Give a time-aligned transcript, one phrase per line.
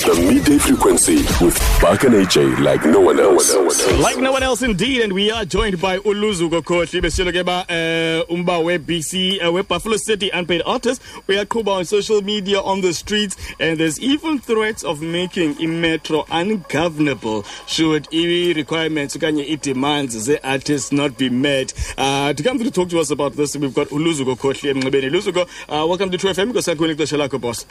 [0.00, 3.54] The midday frequency with Buck and AJ like no one else.
[4.00, 7.66] Like no one else indeed and we are joined by Uluzuko Khohli besilo ke ba
[7.68, 12.80] eh umba we BC uh, we Buffalo City unpaid artist uyaqhubha on social media on
[12.80, 19.56] the streets and there's even threats of making imetro ungovernable should i requirements okanye i
[19.56, 21.74] demands the artists not be met.
[21.98, 25.42] Uh to come to talk to us about this we've got Uluzuko Khohli emnxebeni Uluzuko
[25.68, 27.66] uh, welcome to True FM because sakho ixesha lakho boss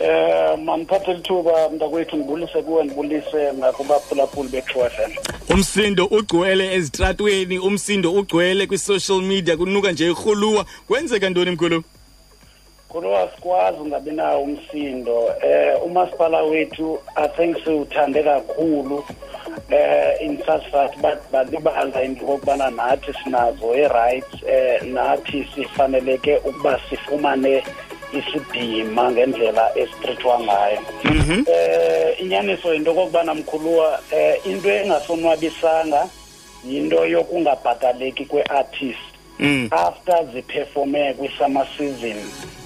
[0.00, 5.12] eh maniphathe lithuba mntakwethu ndibulise kuwe ndibulise nakubaphulaphuli be-true f m.
[5.54, 10.64] Umsindo ugcwele ezitratweni umsindo ugcwele kwi-social media kunuka nje irhuluwa.
[10.88, 11.82] Kwenzeka ntoni mkhulu?
[12.88, 15.30] Khuluwa sikwazi ungabi nawo umsindo.
[15.42, 19.04] Eh umasipala wethu i think siwuthande kakhulu.
[19.70, 20.98] Eh in such fact
[21.32, 27.64] balibala into okubana nathi sinazo i-rights eh nathi sifaneleke ukuba sifumane
[28.12, 30.80] isidima ngendlela esitrithwa ngayo
[31.46, 36.08] eh inyaniso into kokubana mkhuluwa eh into engasonwabisanga
[36.68, 38.98] yinto yokungabhataleki kwe-artist
[39.40, 39.68] Mm.
[39.70, 42.16] after ziperforme kwi-summer season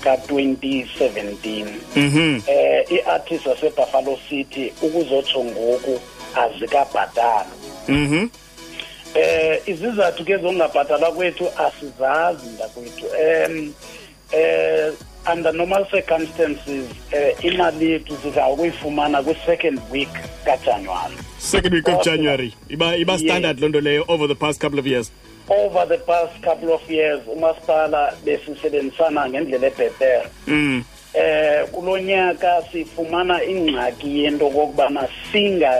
[0.00, 2.40] ka-2017 Mhm.
[2.46, 6.00] eh i-artist wasebuffalo city ukuzotsho ngoku
[6.34, 7.46] azikabhatalwa
[7.88, 8.28] Mhm.
[9.14, 13.74] eh izizathu ke zokungabhatalwa kwethu asizazi ndakwethu um
[14.32, 14.92] eh
[15.32, 20.08] under normal circumstances eh imali yethu siza ukuyifumana kwi-second week
[20.44, 22.54] kajanuwari Second week of January.
[22.68, 25.10] Iba iba standard lonto leyo over the past couple of years.
[25.48, 30.84] over the past couple of years umasipala besisebenzisana ngendlela ebhetere Mm.
[31.14, 35.72] Eh kulonyaka sifumana ingxaki yento kokubana singa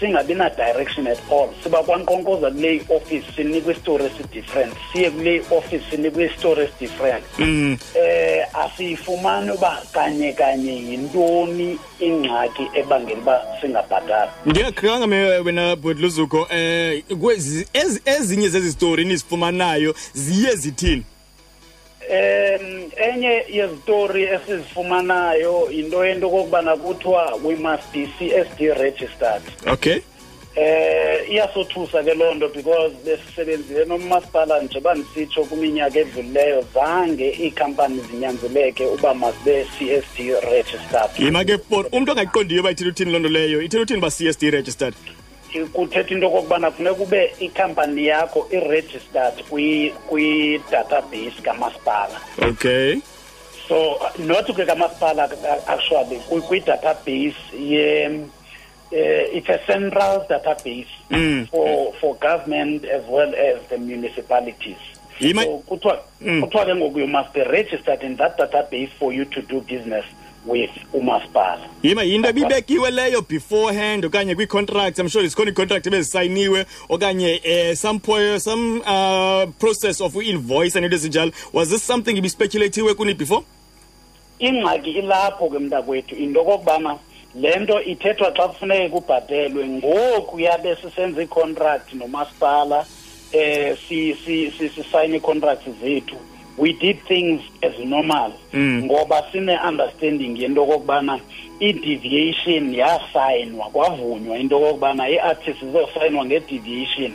[0.00, 5.82] singabi na direction at all siba kwankonkoza kule office sinikwe istory esi-different siye kule office
[5.90, 7.76] sinikwe istory esi-different Mm.
[7.94, 17.02] eh asiyifumani uba kanye kanye yintoni ingxaki ebangela uba singabhatali Ndiyakhanga me wena Bhodluzuko eh
[17.20, 21.02] kwezi ezi- ezinye zezi story nizifumanayo ziye zithini?
[22.10, 30.00] Um enye yezitori esizifumanayo yinto yento kokubana kuthiwa we must be CSD registered Okay.
[30.56, 38.86] eh iyasothusa ke loo nto because besisebenzile nomasipala njengoba ndisitsho kwiminyaka edlulileyo zange iikhampani zinyanzeleke
[38.86, 40.18] uba mazibe CSD
[40.52, 43.62] registered Yima ke for umuntu ongayiqondiyo ba ithini uthini lonto leyo.
[43.62, 44.94] Ithini uthini ba CSD registered?
[45.72, 53.00] Kuthetha into okokubana funeka ube ikhampani yakho i-registered kwi- kwi-database kamasipala Okay.
[53.68, 61.46] so not ke kamasipala uh, actually kwi- kwi-database ye uh, it's a central database Mm.
[61.50, 64.76] for for government as well as the municipalities
[65.20, 66.40] Yima so kuthiwa Mm.
[66.42, 70.04] kuthiwa ke ngoku you must be registered in that database for you to do business
[70.46, 77.40] with umasipala yima yinto ebibekiwe leyo beforehand okanye kwi-contract i'm sure zikhona ii-contract ebezisayiniwe okanye
[77.44, 81.32] eh, some, po- some uh, process of invoice and into ezinjalo.
[81.52, 83.42] Was this something ibispekulatiwe kuni before?
[84.38, 86.98] Ingxaki ilapho ke mntakwethu into okokubana
[87.34, 89.68] le nto ithethwa xa kufuneke kubhatelwe.
[89.68, 92.86] Ngoku yabe sisenza iicontract nomasipala
[93.32, 96.16] eh si si si sisayine iicontracts zethu.
[96.56, 98.32] We did things as normal.
[98.52, 98.84] Mm.
[98.84, 101.20] ngoba sine-understanding yento okokubana
[101.60, 107.12] i-deviation yasayinwa kwavunywa into okokubana i-artist izosayinwa nge-deviation.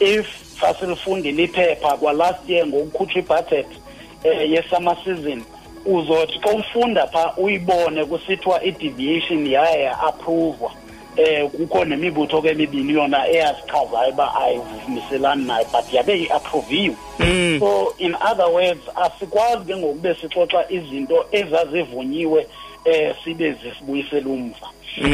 [0.00, 0.26] If
[0.60, 3.66] sasilifundile iphepha kwalast year ngokukhutshwa ibudget
[4.24, 5.42] eh ye-summer season
[5.86, 10.72] uzothi xa ufunda pha uyibone kusithiwa i-deviation yaye ya-appruvwa
[11.16, 17.56] eh kukho nemibutho ke emibini yona eyazichazayo uba ayivuniselani nayo but yabe i-approviwe Mm.
[17.60, 22.46] so in other words asikwazi ke ngokube sixoxa izinto ezazivunyiwe
[22.84, 24.68] eh sibe zisibuyisela umva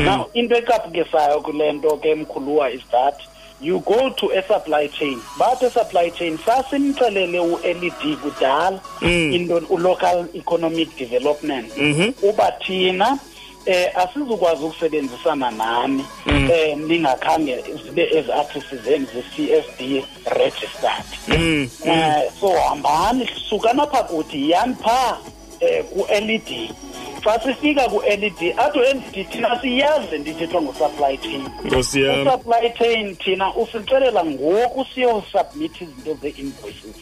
[0.04, 3.14] now into ecaphukisayo kule nto ke mkhuluwa is that
[3.60, 7.92] you go to a supply chain bathi supply chain sasimxelele u-led
[8.22, 9.32] kudala Mm.
[9.32, 12.12] into u-local economic development Mhm.
[12.22, 13.18] uba thina
[13.66, 21.06] eh asizukwazi ukusebenzisana nani eh ningakhange zibe ezi artists zenu ze-CSD registered.
[21.28, 21.68] Mm.
[21.84, 25.18] eh so hambani sukani apha kuthi yani phaa
[25.60, 26.70] eh ku-led
[27.24, 31.48] xa sifika ku-led athi u-led thina siyazi ndithethwa ngu-supply chain.
[31.64, 32.26] Nkosi yam.
[32.26, 36.96] U-supply chain thina usixelela ngoku siyosubmit izinto ze-invoices.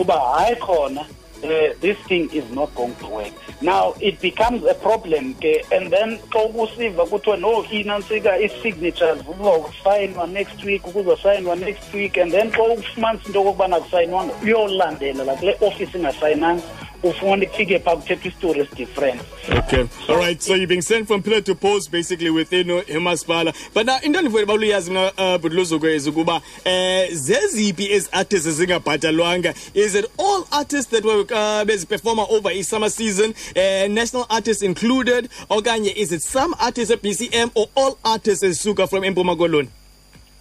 [0.00, 1.04] Uba hayi khona
[1.44, 3.32] uh, this thing is not going to work.
[3.62, 10.26] Now it becomes a problem ke and then xa ukusiva kuthiwa no inantsika ii-signatures kuzosayinwa
[10.26, 12.16] next week kuzosayinwa next week.
[12.16, 16.62] And then xa ufumanisa into okokubana kusayinwanga uyolandela la kule office ingasayinanga
[17.02, 19.20] ufuna kufike phaa kuthethwa istory esi-different
[19.58, 19.86] Okay.
[20.08, 20.42] All right.
[20.42, 23.54] So you're being sent from pillar to post basically within uh, uMasipala.
[23.74, 29.54] But now into endifuna baluyazi mina uh, Butluzuko is ukuba eh zeziphi ezi artists ezingabhatalwanga
[29.74, 34.62] is it all artists that were uh, beziperforma over i summer season uh, national artists
[34.62, 39.68] included okanye is it some artists at BCM or all artists ezisuka from Empuma Koloni?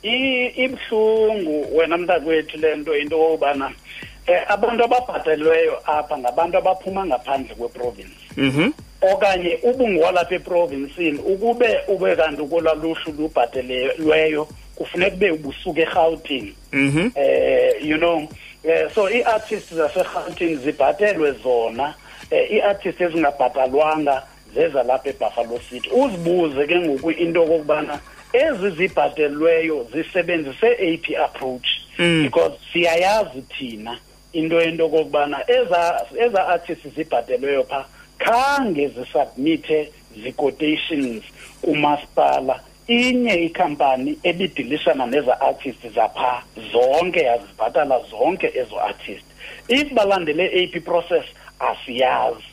[0.03, 3.73] Ibuhlungu wena mntakwethu le nto into okokubana
[4.27, 8.71] um abantu ababhatelweyo apha ngabantu abaphuma ngaphandle kweprovinsi Mhm.
[9.01, 16.55] okanye ubungowalapha eprovinsini ukube ube kanti kolwaluhlu lubhatelelweyo kufuneka ube ubusuka erhawutini.
[16.73, 17.09] Mhm.
[17.15, 18.27] eh you know
[18.63, 21.93] eh, so ii-artists zaserhawutini zibhatelwe zona.
[22.31, 24.23] Eh, ii-artists ezingabhatalwanga
[24.55, 25.89] zezalapha ebuffalo city.
[25.89, 27.99] Uzibuze ke ngoku into okokubana
[28.33, 31.67] ezi zibhatelweyo zisebenzise eyiphi approach.
[31.97, 33.97] Because siyayazi thina
[34.35, 37.85] into into okokubana eza eza artists zibhatelweyo phaa
[38.17, 39.89] khange zisubmithe
[40.23, 41.23] zi-quotations
[41.61, 49.25] kumasipala inye ikhampani ebidilishana neza artist zapha zonke yazibhatala zonke ezo artist
[49.67, 51.25] if balandele AP process
[51.59, 52.45] asiyazi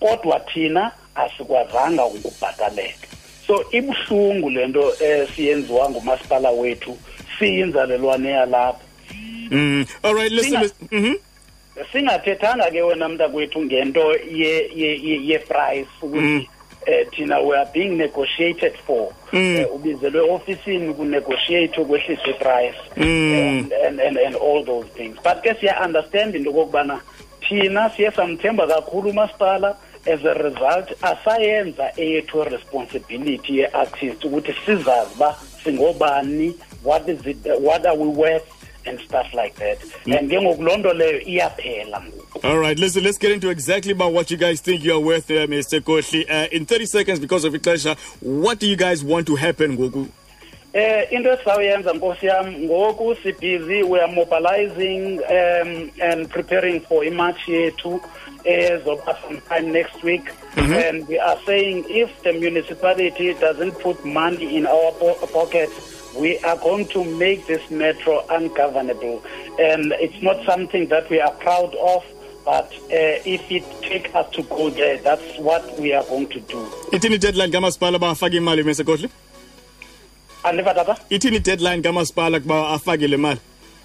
[0.00, 3.06] kodwa thina asikwazanga ukubhataleka
[3.46, 6.98] so ibuhlungu lento esiyenziwa ngumasipala wethu
[7.38, 8.80] siyinzalelwane yalapha
[9.50, 9.86] Mm.
[10.02, 10.32] All right.
[10.32, 10.52] Listen.
[10.52, 10.88] Singa- listen.
[10.90, 11.04] Mhm.
[11.04, 11.25] singathethanga
[12.70, 16.48] ke wena mntakwethu ngento ye- ye- ye- ye-price ukuthi
[16.86, 19.08] eh thina we are being negotiated for.
[19.32, 22.78] Eh, ubizelwe ofisini kunegotiate ukwehliswa iprice
[23.60, 25.16] and, and, and, and all those things.
[25.22, 27.00] But ke siya-understand into okokubana
[27.48, 29.76] thina siye samthemba kakhulu umasipala
[30.06, 37.86] as a result asayenza eyethu responsibility ye-artist ukuthi sizazi uba singobani what is it what
[37.86, 38.44] are we worth
[38.86, 42.02] and stuff like that and ke ngoku loo nto leyo iyaphela
[42.44, 45.30] All right, listen, let's get into exactly about what you guys think you are worth,
[45.30, 45.80] uh, Mr.
[45.80, 46.28] Koshli.
[46.30, 50.06] Uh, in 30 seconds, because of Iklasha, what do you guys want to happen, Goku?
[50.74, 57.48] Eh into esizawuyenza nkosi yam ngoku sibhizi we are mobilizing um, and preparing for imatch
[57.48, 58.00] yethu
[58.44, 64.66] ezoba sometime next week and we are saying if the municipality doesn't put money in
[64.66, 69.22] our po pockets we are going to make this metro ungovernable
[69.58, 72.04] and it's not something that we are proud of
[72.44, 76.40] but uh, if it takes us to go there that's what we are going to
[76.40, 76.60] do
[76.92, 78.84] Itini deadline kamaspala ba afake imali Mr.
[78.84, 79.10] Koshli?
[80.44, 83.40] andiva tata Itini deadline kamaspala kuba afake le mali?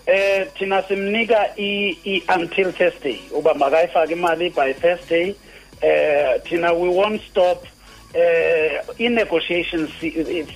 [0.08, 5.36] eh thina simnika i, i until Thursday uba makayifake imali by Thursday
[5.82, 7.66] eh thina we won't stop
[8.14, 9.90] eh in negotiations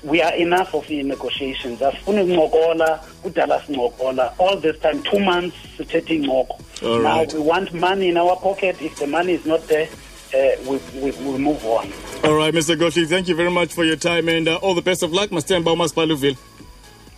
[0.04, 5.56] we are enough of in negotiations asifuni ukuncokola kudala sincokola all this time 2 months
[5.78, 9.88] sithethe incoko now we want money in our pocket if the money is not there
[10.34, 11.88] uh, we, we, we move on
[12.24, 12.75] All right, Mr.
[12.75, 15.30] Koshli, thank you very much for your time and uh, all the best of luck.
[15.30, 16.38] Mastemba Umaspaluville.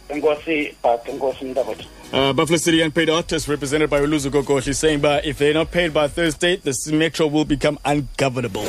[0.09, 5.25] enkosi but enkosi mntakwethu Uh, Buffalo City unpaid artists represented by Uluzu Kokoshi saying, but
[5.25, 8.63] if they're not paid by Thursday, the metro will become ungovernable.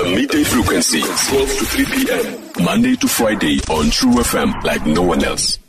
[0.00, 2.64] The midday frequency, 12 to 3 p.m.
[2.64, 5.59] Monday to Friday on True FM like no one else.